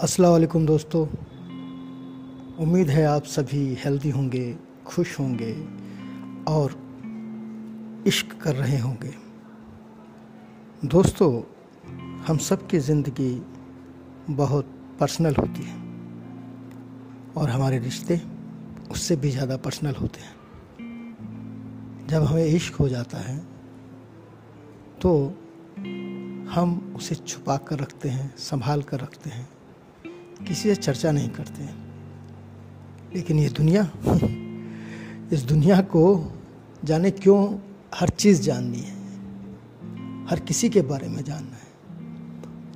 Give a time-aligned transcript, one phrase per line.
[0.00, 1.00] अस्सलाम वालेकुम दोस्तों।
[2.58, 4.44] उम्मीद है आप सभी हेल्दी होंगे,
[4.86, 5.52] खुश होंगे
[6.48, 6.74] और
[8.08, 9.12] इश्क कर रहे होंगे।
[10.86, 11.30] दोस्तों,
[12.28, 13.34] हम सब की ज़िंदगी
[14.32, 15.76] बहुत पर्सनल होती है
[17.34, 18.20] और हमारे रिश्ते
[18.90, 20.34] उससे भी ज़्यादा पर्सनल होते हैं।
[22.08, 23.38] जब हमें इश्क हो जाता है
[25.02, 25.16] तो
[26.50, 29.48] हम उसे छुपा कर रखते हैं, संभाल कर रखते हैं।
[30.48, 31.80] किसी से चर्चा नहीं करते
[33.14, 33.90] लेकिन ये दुनिया,
[35.32, 36.32] इस दुनिया को
[36.84, 37.58] जाने क्यों
[37.94, 38.94] हर चीज़ जाननी है?
[40.26, 41.70] हर किसी के बारे में जानना है।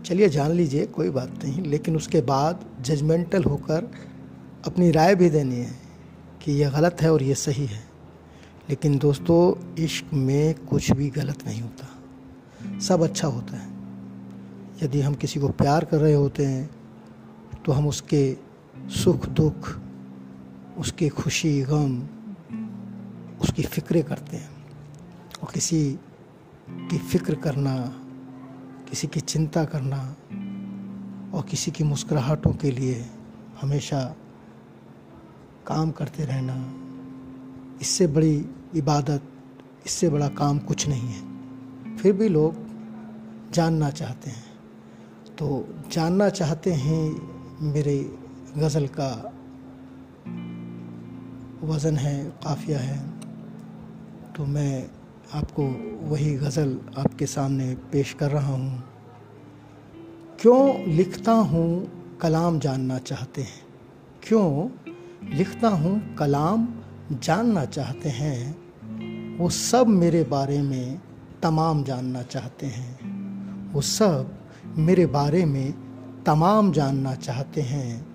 [0.02, 3.92] चलिए जान लीजिए, कोई बात नहीं, लेकिन उसके बाद जजमेंटल होकर
[4.66, 5.76] अपनी राय भी देनी है
[6.42, 7.84] कि यह गलत है और ये सही है।
[8.70, 11.86] लेकिन दोस्तों, इश्क में कुछ भी गलत नहीं होता।
[12.80, 13.68] सब अच्छा होता है।
[14.82, 16.70] यदि हम किसी को प्यार कर रहे होते हैं
[17.64, 18.36] तो हम उसके
[18.88, 19.78] सुख, दुख,
[20.78, 22.02] उसके खुशी, गम,
[23.40, 24.50] उसकी फ़िक्र करते हैं।
[25.42, 25.98] और किसी
[26.70, 27.76] की फ़िक्र करना,
[28.90, 30.16] किसी की चिंता करना
[31.34, 33.10] और किसी की मुस्कुराहटों के लिए
[33.60, 34.16] हमेशा
[35.66, 36.74] काम करते रहना,
[37.80, 39.22] इससे बड़ी इबादत,
[39.86, 41.34] इससे बड़ा काम कुछ नहीं है।
[41.96, 42.54] फिर भी लोग
[43.52, 44.44] जानना चाहते हैं।
[45.38, 47.33] तो जानना चाहते हैं
[47.64, 47.98] मेरे
[48.58, 49.10] गज़ल का
[51.62, 52.98] वज़न है, काफ़िया है
[54.36, 54.90] तो मैं
[55.34, 55.62] आपको
[56.08, 58.82] वही गज़ल आपके सामने पेश कर रहा हूँ।
[60.40, 61.68] क्यों लिखता हूँ
[62.20, 63.62] कलाम जानना चाहते हैं?
[64.22, 64.68] क्यों
[65.34, 66.68] लिखता हूँ कलाम
[67.12, 69.38] जानना चाहते हैं?
[69.38, 71.00] वो सब मेरे बारे में
[71.42, 75.83] तमाम जानना चाहते हैं। वो सब मेरे बारे में
[76.26, 78.06] तमाम जानना चाहते हैं,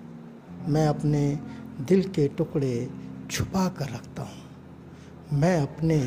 [0.68, 1.38] मैं अपने
[1.80, 2.90] दिल के टुकड़े
[3.30, 5.98] छुपा कर रखता हूँ। मैं अपने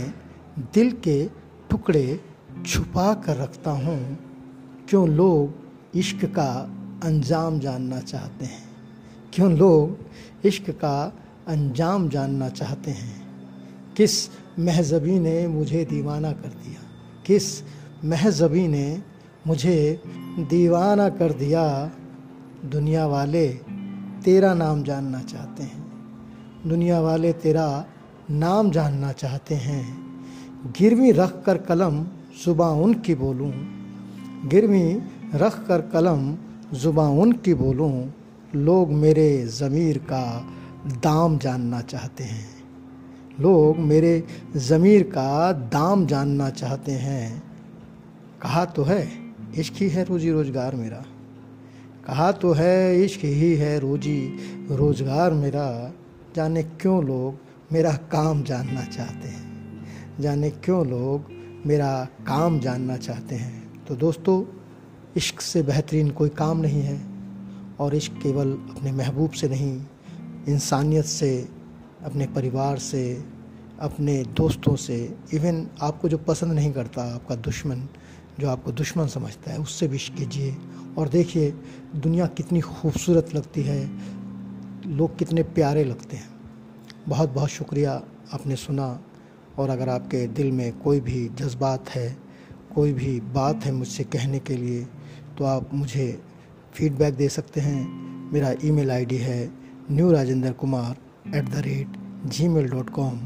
[0.73, 1.25] दिल के
[1.69, 2.19] टुकड़े
[2.65, 4.17] छुपा कर रखता हूँ,
[4.89, 6.51] क्यों लोग इश्क का
[7.03, 8.63] अंजाम जानना चाहते हैं?
[9.33, 11.13] क्यों लोग इश्क का
[11.47, 13.21] अंजाम जानना चाहते हैं?
[13.97, 14.29] किस
[14.59, 16.81] महजबी ने मुझे दीवाना कर दिया?
[17.25, 17.63] किस
[18.05, 19.03] महजबी ने
[19.47, 20.01] मुझे
[20.39, 21.91] दीवाना कर दिया
[22.65, 23.47] दुनिया वाले
[24.23, 27.85] तेरा नाम जानना चाहते हैं। दुनिया वाले तेरा
[28.31, 29.83] नाम जानना चाहते हैं।
[30.79, 32.03] गिरवी रख कर कलम
[32.45, 33.51] जुबा उनकी बोलूँ।
[34.47, 34.93] गिरवी
[35.35, 36.37] रख कर कलम
[36.73, 38.13] जुबा उनकी बोलूँ।
[38.55, 40.47] लोग मेरे ज़मीर का
[40.85, 42.63] दाम जानना चाहते हैं।
[43.39, 44.23] लोग मेरे
[44.55, 47.43] ज़मीर का दाम जानना चाहते हैं।
[48.41, 49.22] कहा तो है।
[49.59, 51.05] इश्क ही है रोजी रोज़गार मेरा।
[52.07, 54.37] कहा तो है, इश्क ही है रोजी
[54.71, 55.93] रोज़गार मेरा।
[56.35, 57.37] जाने क्यों लोग
[57.71, 59.85] मेरा काम जानना चाहते हैं?
[60.19, 61.31] जाने क्यों लोग
[61.65, 63.85] मेरा काम जानना चाहते हैं?
[63.85, 64.43] तो दोस्तों,
[65.17, 67.01] इश्क से बेहतरीन कोई काम नहीं है
[67.79, 69.81] और इश्क केवल अपने महबूब से नहीं,
[70.47, 71.47] इंसानियत से,
[72.05, 73.23] अपने परिवार से,
[73.79, 77.87] अपने दोस्तों से। इवन आपको जो पसंद नहीं करता, आपका दुश्मन
[78.39, 80.55] जो आपको दुश्मन समझता है, उससे विश कीजिए।
[80.97, 81.51] और देखिए,
[81.95, 83.79] दुनिया कितनी खूबसूरत लगती है,
[84.87, 86.29] लोग कितने प्यारे लगते हैं।
[87.07, 87.93] बहुत बहुत शुक्रिया
[88.33, 88.99] आपने सुना।
[89.57, 92.17] और अगर आपके दिल में कोई भी जज्बात है,
[92.75, 94.87] कोई भी बात है मुझसे कहने के लिए
[95.37, 96.21] तो आप मुझे
[96.73, 97.81] फीडबैक दे सकते हैं।
[98.33, 99.51] मेरा ईमेल आईडी है
[99.91, 101.87] new Rajendra Kumar at the rate
[102.47, 103.19] Gmail dot com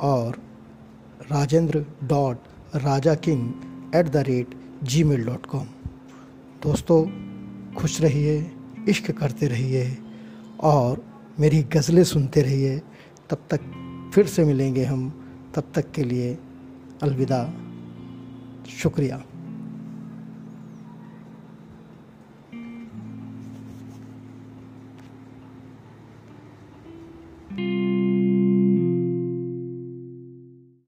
[0.00, 0.38] और
[1.30, 2.38] Rajendra dot
[2.76, 3.52] Raja king
[3.96, 4.54] at the rate
[5.04, 5.64] Gmail dot com
[6.62, 7.06] दोस्तों,
[7.74, 8.50] खुश रहिए,
[8.88, 9.98] इश्क करते रहिए
[10.60, 11.04] और
[11.40, 12.78] मेरी गज़लें सुनते रहिए।
[13.30, 13.60] तब तक
[14.14, 16.38] फिर से मिलेंगे हम। तब तक के लिए
[17.02, 17.52] अलविदा।
[18.82, 19.24] शुक्रिया।